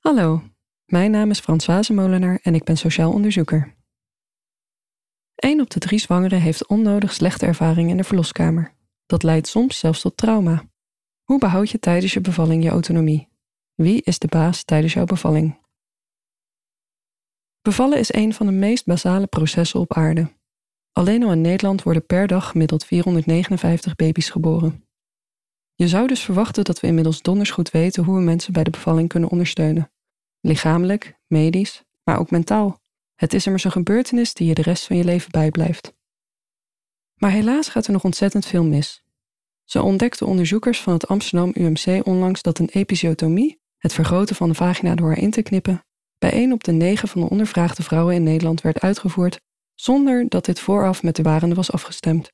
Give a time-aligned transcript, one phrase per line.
[0.00, 0.42] Hallo,
[0.84, 3.76] mijn naam is Françoise Molenaar en ik ben sociaal onderzoeker.
[5.34, 8.74] Een op de drie zwangeren heeft onnodig slechte ervaring in de verloskamer.
[9.06, 10.68] Dat leidt soms zelfs tot trauma.
[11.22, 13.28] Hoe behoud je tijdens je bevalling je autonomie?
[13.74, 15.58] Wie is de baas tijdens jouw bevalling?
[17.62, 20.32] Bevallen is een van de meest basale processen op aarde.
[20.92, 24.89] Alleen al in Nederland worden per dag gemiddeld 459 baby's geboren.
[25.80, 28.70] Je zou dus verwachten dat we inmiddels donders goed weten hoe we mensen bij de
[28.70, 29.92] bevalling kunnen ondersteunen.
[30.40, 32.80] Lichamelijk, medisch, maar ook mentaal.
[33.14, 35.94] Het is immers een gebeurtenis die je de rest van je leven bijblijft.
[37.14, 39.02] Maar helaas gaat er nog ontzettend veel mis.
[39.64, 44.54] Zo ontdekten onderzoekers van het Amsterdam UMC onlangs dat een episiotomie, het vergroten van de
[44.54, 45.84] vagina door haar in te knippen,
[46.18, 49.40] bij 1 op de 9 van de ondervraagde vrouwen in Nederland werd uitgevoerd
[49.74, 52.30] zonder dat dit vooraf met de warende was afgestemd.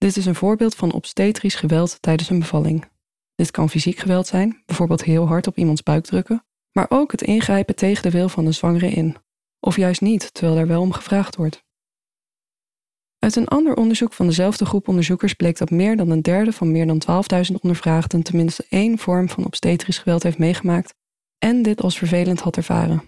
[0.00, 2.88] Dit is een voorbeeld van obstetrisch geweld tijdens een bevalling.
[3.34, 7.22] Dit kan fysiek geweld zijn, bijvoorbeeld heel hard op iemands buik drukken, maar ook het
[7.22, 9.16] ingrijpen tegen de wil van de zwangere in,
[9.60, 11.64] of juist niet, terwijl er wel om gevraagd wordt.
[13.18, 16.72] Uit een ander onderzoek van dezelfde groep onderzoekers bleek dat meer dan een derde van
[16.72, 20.94] meer dan 12.000 ondervraagden tenminste één vorm van obstetrisch geweld heeft meegemaakt
[21.38, 23.02] en dit als vervelend had ervaren.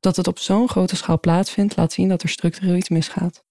[0.00, 3.45] Dat het op zo'n grote schaal plaatsvindt, laat zien dat er structureel iets misgaat.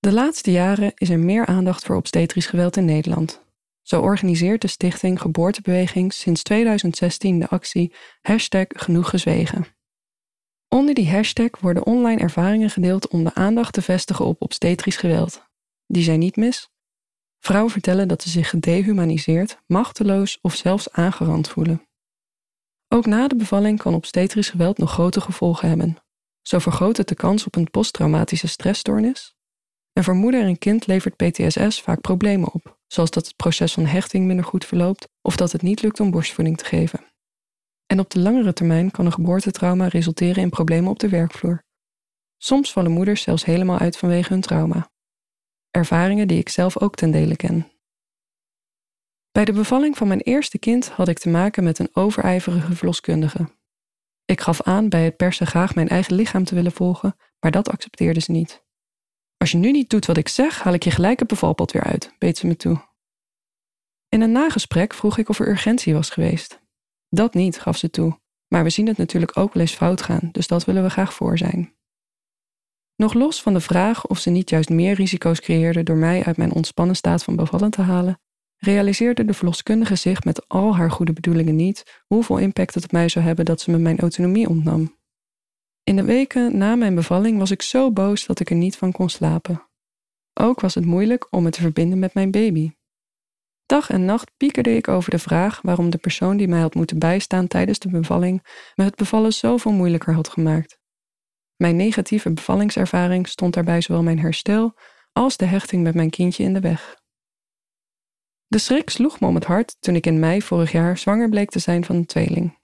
[0.00, 3.46] De laatste jaren is er meer aandacht voor obstetrisch geweld in Nederland.
[3.82, 9.12] Zo organiseert de stichting Geboortebeweging sinds 2016 de actie hashtag Genoeg.
[10.68, 15.46] Onder die hashtag worden online ervaringen gedeeld om de aandacht te vestigen op obstetrisch geweld.
[15.86, 16.70] Die zijn niet mis.
[17.38, 21.88] Vrouwen vertellen dat ze zich gedehumaniseerd, machteloos of zelfs aangerand voelen.
[22.88, 25.96] Ook na de bevalling kan obstetrisch geweld nog grote gevolgen hebben.
[26.42, 29.37] Zo vergroot het de kans op een posttraumatische stressstoornis.
[29.98, 33.86] En voor moeder en kind levert PTSS vaak problemen op, zoals dat het proces van
[33.86, 37.04] hechting minder goed verloopt of dat het niet lukt om borstvoeding te geven.
[37.86, 41.64] En op de langere termijn kan een geboortetrauma resulteren in problemen op de werkvloer.
[42.36, 44.90] Soms vallen moeders zelfs helemaal uit vanwege hun trauma.
[45.70, 47.70] Ervaringen die ik zelf ook ten dele ken.
[49.32, 53.48] Bij de bevalling van mijn eerste kind had ik te maken met een overijverige verloskundige.
[54.24, 57.68] Ik gaf aan bij het persen graag mijn eigen lichaam te willen volgen, maar dat
[57.68, 58.66] accepteerde ze niet.
[59.38, 61.84] Als je nu niet doet wat ik zeg, haal ik je gelijk het bevalpad weer
[61.84, 62.86] uit, beet ze me toe.
[64.08, 66.60] In een nagesprek vroeg ik of er urgentie was geweest.
[67.08, 70.28] Dat niet, gaf ze toe, maar we zien het natuurlijk ook wel eens fout gaan,
[70.32, 71.76] dus dat willen we graag voor zijn.
[72.96, 76.36] Nog los van de vraag of ze niet juist meer risico's creëerde door mij uit
[76.36, 78.20] mijn ontspannen staat van bevallen te halen,
[78.56, 83.08] realiseerde de verloskundige zich met al haar goede bedoelingen niet hoeveel impact het op mij
[83.08, 84.97] zou hebben dat ze me mijn autonomie ontnam.
[85.88, 88.92] In de weken na mijn bevalling was ik zo boos dat ik er niet van
[88.92, 89.68] kon slapen.
[90.34, 92.72] Ook was het moeilijk om me te verbinden met mijn baby.
[93.66, 96.98] Dag en nacht piekerde ik over de vraag waarom de persoon die mij had moeten
[96.98, 100.78] bijstaan tijdens de bevalling me het bevallen zoveel moeilijker had gemaakt.
[101.56, 104.78] Mijn negatieve bevallingservaring stond daarbij zowel mijn herstel
[105.12, 106.96] als de hechting met mijn kindje in de weg.
[108.46, 111.50] De schrik sloeg me om het hart toen ik in mei vorig jaar zwanger bleek
[111.50, 112.57] te zijn van een tweeling.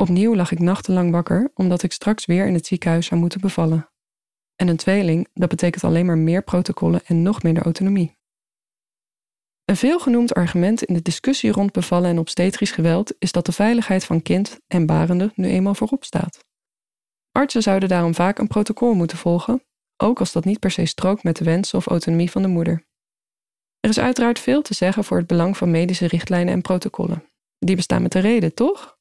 [0.00, 3.90] Opnieuw lag ik nachtenlang wakker omdat ik straks weer in het ziekenhuis zou moeten bevallen.
[4.56, 8.18] En een tweeling, dat betekent alleen maar meer protocollen en nog minder autonomie.
[9.64, 14.04] Een veelgenoemd argument in de discussie rond bevallen en obstetrisch geweld is dat de veiligheid
[14.04, 16.44] van kind en barende nu eenmaal voorop staat.
[17.32, 19.64] Artsen zouden daarom vaak een protocol moeten volgen,
[19.96, 22.86] ook als dat niet per se strookt met de wensen of autonomie van de moeder.
[23.80, 27.24] Er is uiteraard veel te zeggen voor het belang van medische richtlijnen en protocollen.
[27.58, 28.98] Die bestaan met de reden, toch?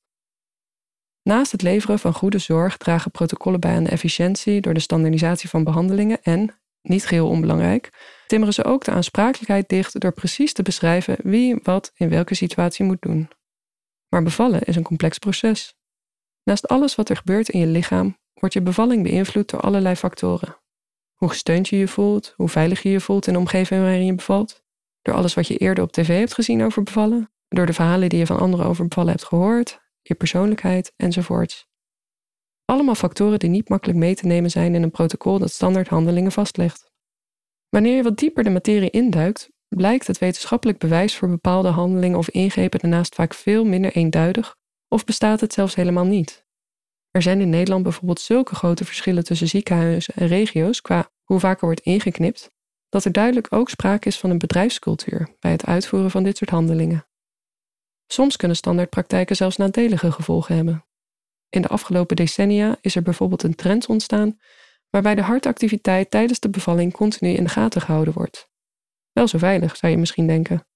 [1.24, 5.50] Naast het leveren van goede zorg dragen protocollen bij aan de efficiëntie door de standaardisatie
[5.50, 7.90] van behandelingen en, niet geheel onbelangrijk,
[8.28, 12.86] timmeren ze ook de aansprakelijkheid dicht door precies te beschrijven wie wat in welke situatie
[12.86, 13.30] moet doen.
[14.10, 15.76] Maar bevallen is een complex proces.
[16.44, 20.58] Naast alles wat er gebeurt in je lichaam, wordt je bevalling beïnvloed door allerlei factoren.
[21.16, 24.16] Hoe gesteund je je voelt, hoe veilig je je voelt in de omgeving waarin je
[24.16, 24.64] bevalt,
[25.02, 28.20] door alles wat je eerder op tv hebt gezien over bevallen, door de verhalen die
[28.20, 31.68] je van anderen over bevallen hebt gehoord, je persoonlijkheid enzovoorts.
[32.66, 36.32] Allemaal factoren die niet makkelijk mee te nemen zijn in een protocol dat standaard handelingen
[36.32, 36.92] vastlegt.
[37.70, 42.30] Wanneer je wat dieper de materie induikt, blijkt het wetenschappelijk bewijs voor bepaalde handelingen of
[42.30, 44.56] ingrepen daarnaast vaak veel minder eenduidig
[44.88, 46.46] of bestaat het zelfs helemaal niet.
[47.12, 51.60] Er zijn in Nederland bijvoorbeeld zulke grote verschillen tussen ziekenhuizen en regio's qua hoe vaak
[51.60, 52.52] er wordt ingeknipt,
[52.90, 56.50] dat er duidelijk ook sprake is van een bedrijfscultuur bij het uitvoeren van dit soort
[56.50, 57.09] handelingen.
[58.12, 60.86] Soms kunnen standaardpraktijken zelfs nadelige gevolgen hebben.
[61.50, 64.40] In de afgelopen decennia is er bijvoorbeeld een trend ontstaan
[64.90, 68.50] waarbij de hartactiviteit tijdens de bevalling continu in de gaten gehouden wordt.
[69.12, 70.68] Wel zo veilig, zou je misschien denken.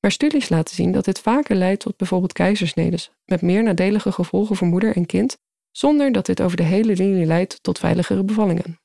[0.00, 4.56] Maar studies laten zien dat dit vaker leidt tot bijvoorbeeld keizersnedes, met meer nadelige gevolgen
[4.56, 5.38] voor moeder en kind,
[5.70, 8.80] zonder dat dit over de hele linie leidt tot veiligere bevallingen.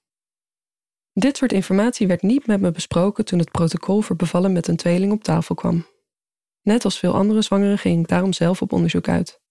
[1.14, 4.78] Dit soort informatie werd niet met me besproken toen het protocol voor bevallen met een
[4.78, 5.86] tweeling op tafel kwam.
[6.64, 9.42] Net als veel andere zwangeren ging ik daarom zelf op onderzoek uit.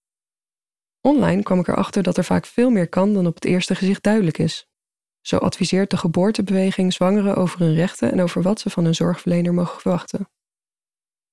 [1.00, 4.02] Online kwam ik erachter dat er vaak veel meer kan dan op het eerste gezicht
[4.02, 4.70] duidelijk is.
[5.20, 9.54] Zo adviseert de geboortebeweging zwangeren over hun rechten en over wat ze van een zorgverlener
[9.54, 10.28] mogen verwachten.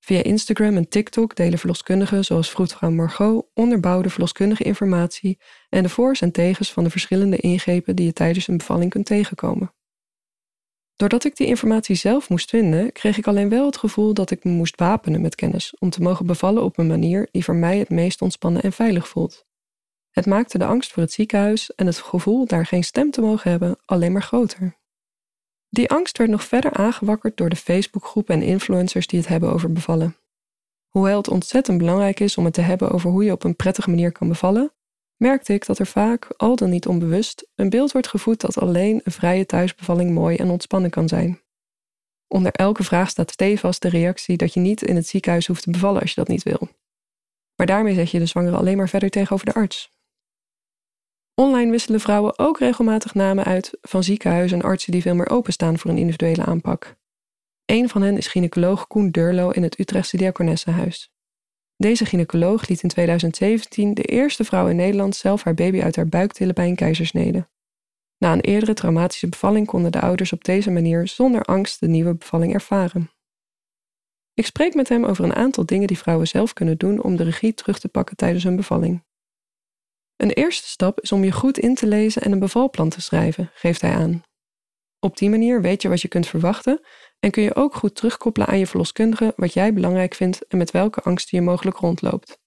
[0.00, 6.20] Via Instagram en TikTok delen verloskundigen zoals vroedvrouw Margot onderbouwde verloskundige informatie en de voor's
[6.20, 9.74] en tegens van de verschillende ingrepen die je tijdens een bevalling kunt tegenkomen.
[11.00, 14.44] Doordat ik die informatie zelf moest vinden, kreeg ik alleen wel het gevoel dat ik
[14.44, 17.78] me moest wapenen met kennis om te mogen bevallen op een manier die voor mij
[17.78, 19.46] het meest ontspannen en veilig voelt.
[20.10, 23.50] Het maakte de angst voor het ziekenhuis en het gevoel daar geen stem te mogen
[23.50, 24.78] hebben alleen maar groter.
[25.68, 29.72] Die angst werd nog verder aangewakkerd door de Facebookgroepen en influencers die het hebben over
[29.72, 30.16] bevallen.
[30.88, 33.90] Hoewel het ontzettend belangrijk is om het te hebben over hoe je op een prettige
[33.90, 34.72] manier kan bevallen,
[35.20, 39.00] merkte ik dat er vaak, al dan niet onbewust, een beeld wordt gevoed dat alleen
[39.04, 41.40] een vrije thuisbevalling mooi en ontspannen kan zijn.
[42.28, 45.70] Onder elke vraag staat stevast de reactie dat je niet in het ziekenhuis hoeft te
[45.70, 46.68] bevallen als je dat niet wil.
[47.56, 49.92] Maar daarmee zet je de zwangere alleen maar verder tegenover de arts.
[51.34, 55.78] Online wisselen vrouwen ook regelmatig namen uit van ziekenhuizen en artsen die veel meer openstaan
[55.78, 56.96] voor een individuele aanpak.
[57.64, 61.12] Een van hen is gynaecoloog Koen Durlo in het Utrechtse Diakonessenhuis.
[61.80, 66.08] Deze gynaecoloog liet in 2017 de eerste vrouw in Nederland zelf haar baby uit haar
[66.08, 67.48] buik tillen bij een keizersnede.
[68.18, 72.14] Na een eerdere traumatische bevalling konden de ouders op deze manier zonder angst de nieuwe
[72.14, 73.10] bevalling ervaren.
[74.34, 77.24] Ik spreek met hem over een aantal dingen die vrouwen zelf kunnen doen om de
[77.24, 79.04] regie terug te pakken tijdens hun bevalling.
[80.16, 83.50] Een eerste stap is om je goed in te lezen en een bevalplan te schrijven,
[83.54, 84.22] geeft hij aan.
[84.98, 86.80] Op die manier weet je wat je kunt verwachten
[87.20, 90.70] en kun je ook goed terugkoppelen aan je verloskundige wat jij belangrijk vindt en met
[90.70, 92.38] welke angsten je mogelijk rondloopt.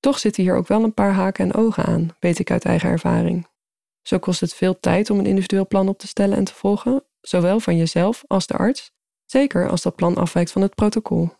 [0.00, 2.90] Toch zitten hier ook wel een paar haken en ogen aan, weet ik uit eigen
[2.90, 3.50] ervaring.
[4.02, 7.04] Zo kost het veel tijd om een individueel plan op te stellen en te volgen,
[7.20, 8.92] zowel van jezelf als de arts,
[9.24, 11.30] zeker als dat plan afwijkt van het protocol.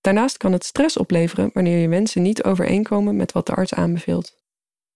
[0.00, 4.42] Daarnaast kan het stress opleveren wanneer je wensen niet overeenkomen met wat de arts aanbeveelt.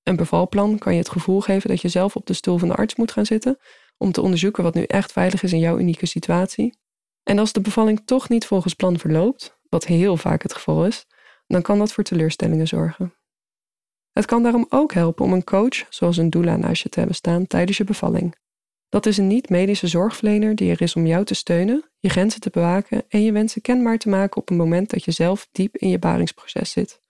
[0.02, 2.74] Een bevalplan kan je het gevoel geven dat je zelf op de stoel van de
[2.74, 3.58] arts moet gaan zitten
[3.98, 6.78] om te onderzoeken wat nu echt veilig is in jouw unieke situatie.
[7.22, 11.06] En als de bevalling toch niet volgens plan verloopt, wat heel vaak het geval is,
[11.46, 13.14] dan kan dat voor teleurstellingen zorgen.
[14.12, 17.16] Het kan daarom ook helpen om een coach, zoals een doula, naast je te hebben
[17.16, 18.36] staan tijdens je bevalling.
[18.88, 22.50] Dat is een niet-medische zorgverlener die er is om jou te steunen, je grenzen te
[22.50, 25.88] bewaken en je wensen kenbaar te maken op een moment dat je zelf diep in
[25.88, 27.00] je baringsproces zit.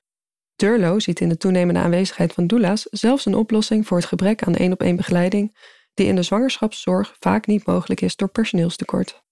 [0.56, 4.54] Durlo ziet in de toenemende aanwezigheid van doula's zelfs een oplossing voor het gebrek aan
[4.54, 5.56] één-op-één begeleiding
[5.98, 9.22] die in de zwangerschapszorg vaak niet mogelijk is door personeelstekort.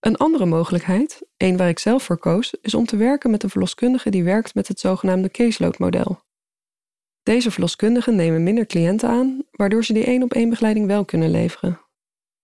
[0.00, 3.50] Een andere mogelijkheid, een waar ik zelf voor koos, is om te werken met een
[3.50, 6.22] verloskundige die werkt met het zogenaamde caseload-model.
[7.22, 11.80] Deze verloskundigen nemen minder cliënten aan, waardoor ze die één-op-één begeleiding wel kunnen leveren.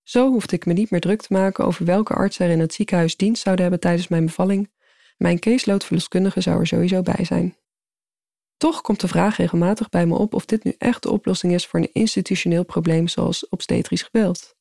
[0.03, 2.75] Zo hoefde ik me niet meer druk te maken over welke arts er in het
[2.75, 4.71] ziekenhuis dienst zouden hebben tijdens mijn bevalling.
[5.17, 7.57] Mijn caseload-verloskundige zou er sowieso bij zijn.
[8.57, 11.67] Toch komt de vraag regelmatig bij me op of dit nu echt de oplossing is
[11.67, 14.55] voor een institutioneel probleem zoals obstetrisch geweld.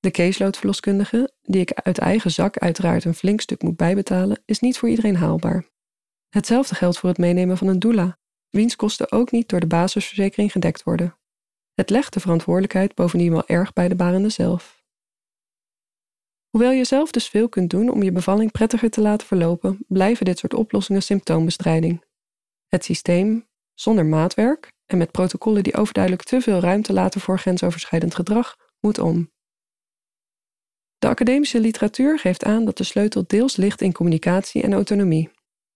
[0.00, 4.78] De caseload-verloskundige, die ik uit eigen zak uiteraard een flink stuk moet bijbetalen, is niet
[4.78, 5.70] voor iedereen haalbaar.
[6.28, 8.18] Hetzelfde geldt voor het meenemen van een doula,
[8.50, 11.18] wiens kosten ook niet door de basisverzekering gedekt worden.
[11.74, 14.84] Het legt de verantwoordelijkheid bovendien wel erg bij de barende zelf.
[16.50, 20.24] Hoewel je zelf dus veel kunt doen om je bevalling prettiger te laten verlopen, blijven
[20.24, 22.05] dit soort oplossingen symptoombestrijding.
[22.68, 28.14] Het systeem, zonder maatwerk en met protocollen die overduidelijk te veel ruimte laten voor grensoverschrijdend
[28.14, 29.30] gedrag, moet om.
[30.98, 35.30] De academische literatuur geeft aan dat de sleutel deels ligt in communicatie en autonomie.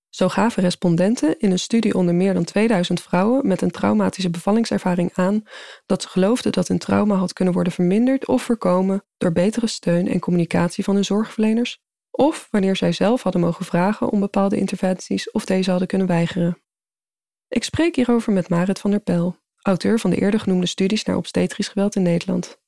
[0.09, 5.11] Zo gaven respondenten in een studie onder meer dan 2000 vrouwen met een traumatische bevallingservaring
[5.15, 5.43] aan
[5.87, 10.09] dat ze geloofden dat hun trauma had kunnen worden verminderd of voorkomen door betere steun
[10.09, 11.79] en communicatie van hun zorgverleners,
[12.11, 16.59] of wanneer zij zelf hadden mogen vragen om bepaalde interventies of deze hadden kunnen weigeren.
[17.51, 21.17] Ik spreek hierover met Marit van der Pel, auteur van de eerder genoemde studies naar
[21.17, 22.59] obstetrisch geweld in Nederland.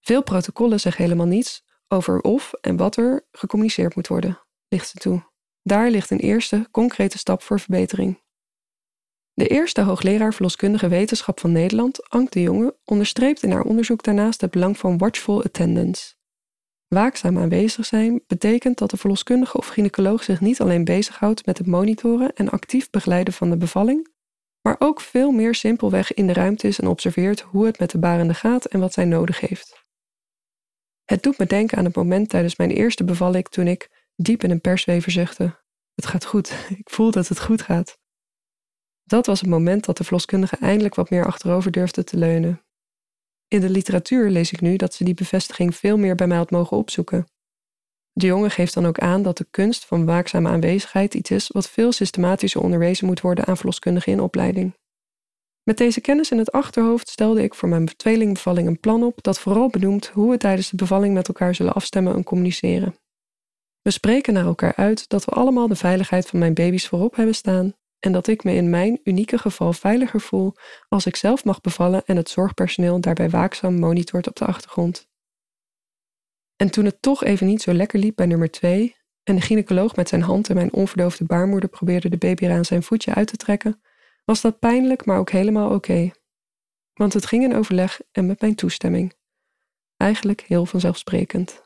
[0.00, 4.98] Veel protocollen zeggen helemaal niets over of en wat er gecommuniceerd moet worden, ligt ze
[4.98, 5.24] toe.
[5.62, 8.22] Daar ligt een eerste concrete stap voor verbetering.
[9.32, 14.40] De eerste hoogleraar verloskundige wetenschap van Nederland, Ank de Jonge, onderstreept in haar onderzoek daarnaast
[14.40, 16.15] het belang van watchful attendance.
[16.96, 21.66] Waakzaam aanwezig zijn betekent dat de verloskundige of gynaecoloog zich niet alleen bezighoudt met het
[21.66, 24.08] monitoren en actief begeleiden van de bevalling,
[24.60, 27.98] maar ook veel meer simpelweg in de ruimte is en observeert hoe het met de
[27.98, 29.84] barende gaat en wat zij nodig heeft.
[31.04, 34.50] Het doet me denken aan het moment tijdens mijn eerste bevalling toen ik, diep in
[34.50, 35.62] een perswever zuchtte.
[35.94, 37.98] Het gaat goed, ik voel dat het goed gaat.
[39.04, 42.65] Dat was het moment dat de verloskundige eindelijk wat meer achterover durfde te leunen.
[43.48, 46.50] In de literatuur lees ik nu dat ze die bevestiging veel meer bij mij had
[46.50, 47.26] mogen opzoeken.
[48.12, 51.70] De jongen geeft dan ook aan dat de kunst van waakzame aanwezigheid iets is wat
[51.70, 54.74] veel systematischer onderwezen moet worden aan verloskundigen in opleiding.
[55.62, 59.38] Met deze kennis in het achterhoofd stelde ik voor mijn tweelingbevalling een plan op dat
[59.38, 62.96] vooral benoemt hoe we tijdens de bevalling met elkaar zullen afstemmen en communiceren.
[63.82, 67.34] We spreken naar elkaar uit dat we allemaal de veiligheid van mijn baby's voorop hebben
[67.34, 67.74] staan
[68.06, 70.54] en dat ik me in mijn unieke geval veiliger voel
[70.88, 75.08] als ik zelf mag bevallen en het zorgpersoneel daarbij waakzaam monitort op de achtergrond.
[76.56, 79.96] En toen het toch even niet zo lekker liep bij nummer 2 en de gynaecoloog
[79.96, 83.36] met zijn hand en mijn onverdoofde baarmoeder probeerde de baby aan zijn voetje uit te
[83.36, 83.80] trekken,
[84.24, 86.10] was dat pijnlijk, maar ook helemaal oké.
[86.94, 89.14] Want het ging in overleg en met mijn toestemming.
[89.96, 91.65] Eigenlijk heel vanzelfsprekend.